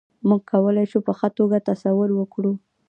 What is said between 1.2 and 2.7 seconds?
توګه تصور وکړو.